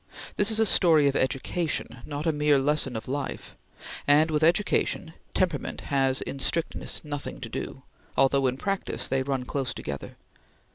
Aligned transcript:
This 0.35 0.49
is 0.49 0.59
a 0.59 0.65
story 0.65 1.07
of 1.07 1.15
education 1.15 1.97
not 2.07 2.25
a 2.25 2.31
mere 2.31 2.57
lesson 2.57 2.95
of 2.95 3.07
life 3.07 3.55
and, 4.07 4.31
with 4.31 4.41
education, 4.41 5.13
temperament 5.35 5.81
has 5.81 6.21
in 6.21 6.39
strictness 6.39 7.05
nothing 7.05 7.39
to 7.39 7.49
do, 7.49 7.83
although 8.17 8.47
in 8.47 8.57
practice 8.57 9.07
they 9.07 9.21
run 9.21 9.45
close 9.45 9.75
together. 9.75 10.17